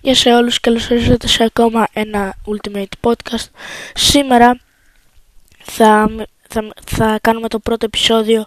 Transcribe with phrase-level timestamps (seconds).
[0.00, 3.46] Γεια σε όλους, καλώς ήρθατε σε ακόμα ένα Ultimate Podcast.
[3.94, 4.60] Σήμερα
[5.58, 6.10] θα,
[6.48, 8.46] θα, θα κάνουμε το πρώτο επεισόδιο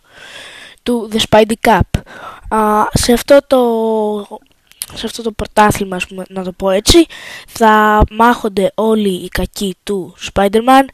[0.84, 2.02] του The Spidey Cup.
[2.58, 4.40] Α, σε, αυτό το,
[4.94, 7.06] σε αυτό το πρωτάθλημα, πούμε, να το πω έτσι,
[7.48, 10.86] θα μάχονται όλοι οι κακοί του Spider-Man,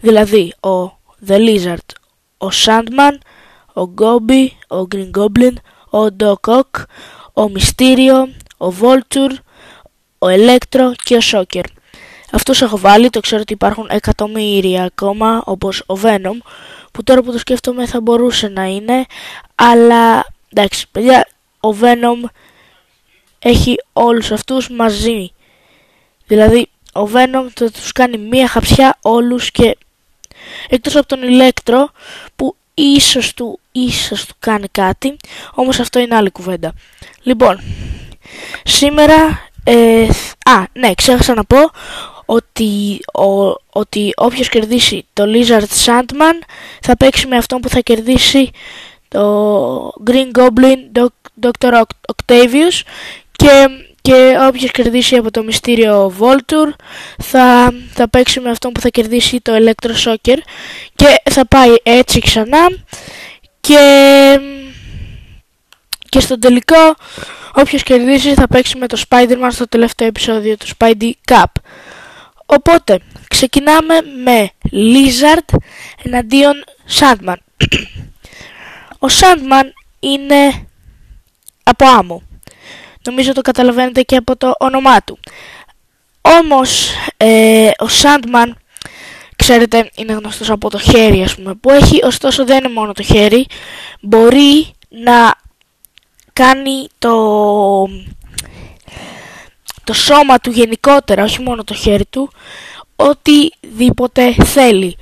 [0.00, 1.88] δηλαδή ο The Lizard,
[2.38, 3.18] ο Sandman,
[3.74, 4.48] ο Gobi,
[4.78, 5.54] ο Green Goblin,
[5.90, 6.82] ο Doc Ock,
[7.34, 8.24] ο Mysterio,
[8.56, 9.34] ο Vulture,
[10.18, 11.64] ο Electro και ο Shocker.
[12.32, 16.38] Αυτούς έχω βάλει, το ξέρω ότι υπάρχουν εκατομμύρια ακόμα, όπως ο Venom,
[16.92, 19.04] που τώρα που το σκέφτομαι θα μπορούσε να είναι,
[19.54, 21.28] αλλά εντάξει, παιδιά,
[21.60, 22.28] ο Venom
[23.38, 25.30] έχει όλους αυτούς μαζί.
[26.26, 29.76] Δηλαδή, ο Venom θα τους κάνει μία χαψιά όλους και
[30.68, 31.84] εκτός από τον Electro
[32.36, 35.16] που ίσως του, ίσως του κάνει κάτι,
[35.54, 36.72] όμως αυτό είναι άλλη κουβέντα.
[37.22, 37.60] Λοιπόν,
[38.64, 40.08] σήμερα ε,
[40.44, 41.58] α, ναι, ξέχασα να πω
[42.24, 46.44] ότι, ο, ότι όποιος κερδίσει το Lizard Sandman
[46.80, 48.50] θα παίξει με αυτόν που θα κερδίσει
[49.08, 51.06] το Green Goblin
[51.40, 51.82] Dr.
[52.16, 52.80] Octavius
[53.32, 53.68] και,
[54.02, 56.74] και όποιος κερδίσει από το μυστήριο Voltur
[57.22, 60.38] θα, θα παίξει με αυτόν που θα κερδίσει το Electro Shocker
[60.94, 62.68] και θα πάει έτσι ξανά
[63.60, 63.78] και,
[66.16, 66.94] και στο τελικό
[67.54, 71.44] Όποιος κερδίσει θα παίξει με το Spider-Man στο τελευταίο επεισόδιο του Spidey Cup.
[72.46, 75.56] Οπότε, ξεκινάμε με Lizard
[76.02, 76.64] εναντίον
[76.98, 77.34] Sandman.
[79.04, 79.64] Ο Sandman
[80.00, 80.66] είναι
[81.62, 82.22] από άμμο.
[83.04, 85.18] Νομίζω το καταλαβαίνετε και από το όνομά του.
[86.20, 88.50] Όμως, ε, ο Sandman,
[89.36, 93.02] ξέρετε, είναι γνωστός από το χέρι ας πούμε, που έχει, ωστόσο δεν είναι μόνο το
[93.02, 93.46] χέρι,
[94.00, 95.44] μπορεί να
[96.36, 97.14] κάνει το,
[99.84, 102.30] το σώμα του γενικότερα, όχι μόνο το χέρι του,
[102.96, 104.96] οτιδήποτε θέλει.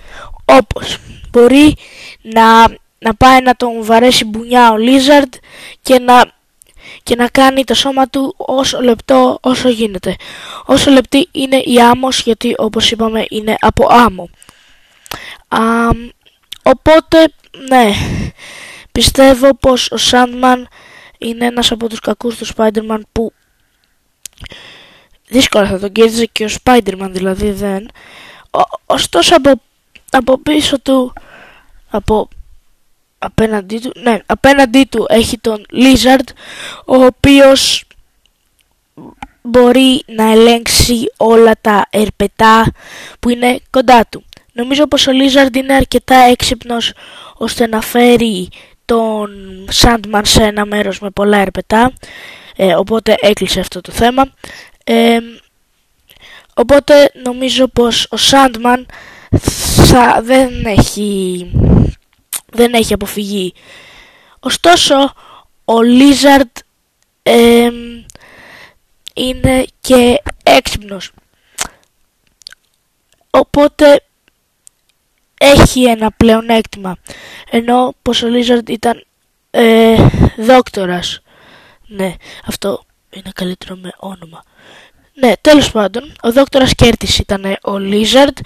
[0.45, 0.97] Όπως
[1.31, 1.77] μπορεί
[2.23, 2.63] να,
[2.99, 5.39] να πάει να τον βαρέσει μπουνιά ο Lizard
[5.83, 6.33] και να,
[7.03, 10.17] και να κάνει το σώμα του όσο λεπτό όσο γίνεται.
[10.65, 14.31] Όσο λεπτή είναι η άμμος γιατί όπως είπαμε είναι από άμμο.
[16.63, 17.33] οπότε
[17.69, 17.93] ναι,
[18.93, 20.63] πιστεύω πως ο Sandman
[21.25, 23.33] είναι ένας από τους κακούς του Spider-Man που
[25.29, 27.89] δύσκολα θα τον κέρδιζε και ο Spider-Man δηλαδή δεν.
[28.87, 29.61] ωστόσο από,
[30.11, 31.13] από πίσω του,
[31.91, 32.29] από
[33.19, 36.29] απέναντί του, ναι, απέναντί του έχει τον Lizard
[36.87, 37.85] ο οποίος
[39.43, 42.73] μπορεί να ελέγξει όλα τα ερπετά
[43.21, 44.25] που είναι κοντά του.
[44.53, 46.93] Νομίζω πως ο Lizard είναι αρκετά έξυπνος
[47.35, 48.49] ώστε να φέρει
[48.85, 49.31] τον
[49.73, 51.93] Sandman σε ένα μέρος με πολλά ερπετά
[52.57, 54.33] ε, οπότε έκλεισε αυτό το θέμα.
[54.85, 55.19] Ε,
[56.55, 58.85] οπότε νομίζω πως ο Sandman
[59.87, 61.51] θα, δεν έχει
[62.51, 63.55] δεν έχει αποφυγή
[64.41, 64.95] ωστόσο
[65.65, 66.61] ο Lizard
[67.23, 67.71] ε,
[69.15, 71.13] είναι και έξυπνος.
[73.31, 74.05] Οπότε
[75.39, 76.97] έχει ένα πλεονέκτημα.
[77.51, 79.05] Ενώ πως ο Lizard ήταν
[79.51, 79.97] ε,
[80.37, 81.21] δόκτορας.
[81.87, 82.15] Ναι,
[82.45, 84.45] αυτό είναι καλύτερο με όνομα.
[85.15, 88.41] Ναι, τέλος πάντων, ο δόκτορας Κέρτης ήταν ο Lizard.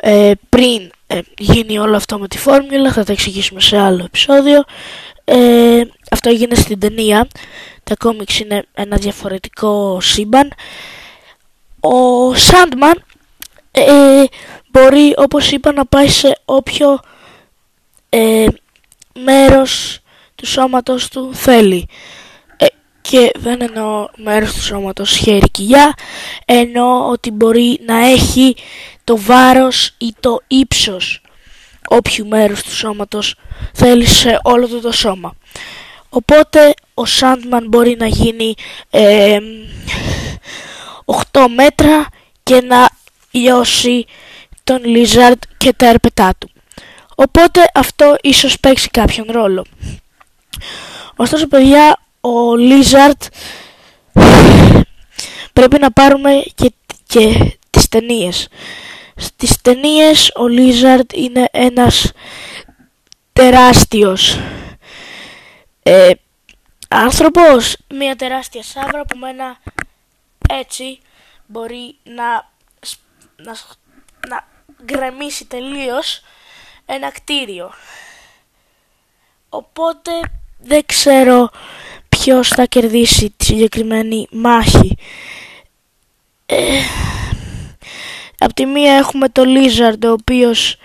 [0.00, 4.64] Ε, πριν ε, γίνει όλο αυτό με τη φόρμουλα, θα τα εξηγήσουμε σε άλλο επεισόδιο.
[5.24, 7.28] Ε, αυτό έγινε στην ταινία.
[7.84, 10.52] Τα κόμιξ είναι ένα διαφορετικό σύμπαν.
[11.80, 12.96] Ο Sandman
[13.70, 14.24] ε,
[14.78, 17.00] μπορεί όπως είπα να πάει σε όποιο
[18.08, 18.46] ε,
[19.24, 19.98] μέρος
[20.34, 21.88] του σώματος του θέλει.
[22.56, 22.66] Ε,
[23.00, 25.94] και δεν εννοώ μέρος του σώματος χέρι κοιλιά,
[26.44, 28.56] εννοώ ότι μπορεί να έχει
[29.04, 31.20] το βάρος ή το ύψος
[31.88, 33.34] όποιου μέρους του σώματος
[33.72, 35.34] θέλει σε όλο το, το σώμα.
[36.08, 38.54] Οπότε ο Sandman μπορεί να γίνει
[38.90, 39.38] ε,
[41.32, 42.06] 8 μέτρα
[42.42, 42.88] και να
[43.30, 44.06] λιώσει
[44.68, 46.50] τον Lizard και τα ερπετά του.
[47.14, 49.64] Οπότε αυτό ίσως παίξει κάποιον ρόλο.
[51.16, 53.26] Ωστόσο παιδιά, ο Lizard
[55.52, 56.72] πρέπει να πάρουμε και,
[57.06, 58.48] και τις ταινίες.
[59.16, 62.12] Στις ταινίες ο Lizard είναι ένας
[63.32, 64.38] τεράστιος
[65.82, 66.10] ε,
[66.88, 69.56] άνθρωπος, μια τεράστια σάβρα που με ένα
[70.48, 70.98] έτσι
[71.46, 72.50] μπορεί να,
[73.36, 73.56] να,
[74.28, 76.22] να γκρεμίσει τελείως
[76.86, 77.70] ένα κτίριο.
[79.48, 80.10] Οπότε
[80.58, 81.50] δεν ξέρω
[82.08, 84.96] ποιος θα κερδίσει τη συγκεκριμένη μάχη.
[86.46, 86.80] Ε,
[88.38, 90.76] απ' τη μία έχουμε το Lizard ο οποίος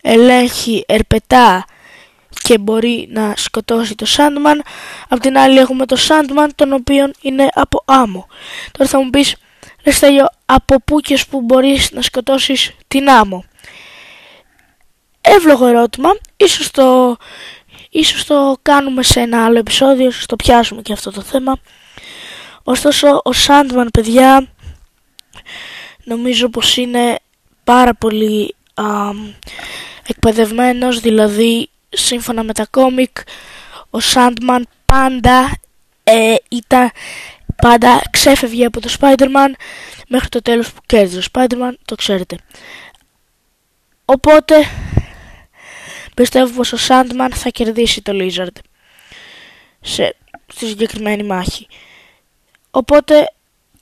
[0.00, 1.64] ελέγχει ερπετά
[2.42, 4.58] και μπορεί να σκοτώσει το Sandman.
[5.08, 8.26] Απ' την άλλη έχουμε το Sandman τον οποίο είναι από άμμο.
[8.72, 9.36] Τώρα θα μου πεις,
[9.84, 13.44] ρε Στέλιο, από πού και που μπορείς να σκοτώσεις την άμμο;
[15.20, 17.16] Εύλογο ερώτημα, ίσως το,
[17.90, 21.58] ίσως το κάνουμε σε ένα άλλο επεισόδιο, ίσως το πιάσουμε και αυτό το θέμα.
[22.62, 24.48] Ωστόσο, ο Sandman, παιδιά,
[26.04, 27.18] νομίζω πως είναι
[27.64, 28.84] πάρα πολύ α,
[30.06, 33.16] εκπαιδευμένος, δηλαδή σύμφωνα με τα κόμικ
[33.90, 35.50] ο Sandman πάντα
[36.04, 36.90] ε, ήταν
[37.64, 39.52] πάντα ξέφευγε από το Spider-Man
[40.08, 42.38] μέχρι το τέλος που κέρδιζε ο Spider-Man, το ξέρετε.
[44.04, 44.54] Οπότε
[46.14, 48.56] πιστεύω πως ο Sandman θα κερδίσει το Lizard
[49.80, 50.16] σε,
[50.46, 51.66] στη συγκεκριμένη μάχη.
[52.70, 53.30] Οπότε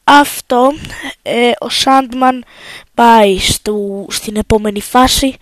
[0.04, 0.72] αυτό
[1.22, 2.38] ε, ο Sandman
[2.94, 5.36] πάει στο, στην επόμενη φάση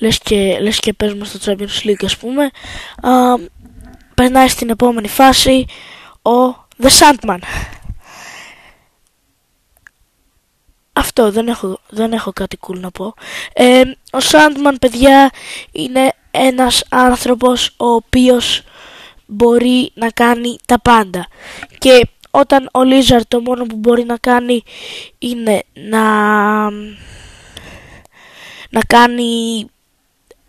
[0.00, 2.50] λες και, λες και παίζουμε στο Champions League ας πούμε
[3.02, 3.10] α,
[4.14, 5.66] περνάει στην επόμενη φάση
[6.22, 7.38] ο The Sandman.
[10.92, 13.14] Αυτό δεν έχω, δεν έχω κάτι cool να πω.
[13.52, 13.80] Ε,
[14.10, 15.30] ο Sandman παιδιά
[15.72, 18.62] είναι ένας άνθρωπος ο οποίος
[19.26, 21.26] μπορεί να κάνει τα πάντα.
[21.78, 24.62] Και όταν ο Lizard το μόνο που μπορεί να κάνει
[25.18, 26.00] είναι να
[28.70, 29.64] να κάνει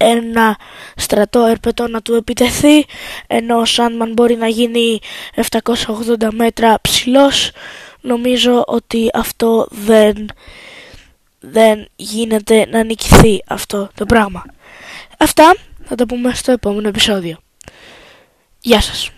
[0.01, 0.57] ένα
[0.95, 2.85] στρατό ερπετό να του επιτεθεί
[3.27, 4.99] ενώ ο Σάντμαν μπορεί να γίνει
[5.51, 7.51] 780 μέτρα ψηλός
[8.01, 10.29] νομίζω ότι αυτό δεν,
[11.39, 14.43] δεν γίνεται να νικηθεί αυτό το πράγμα.
[15.17, 17.37] Αυτά θα τα πούμε στο επόμενο επεισόδιο.
[18.61, 19.11] Γεια σας.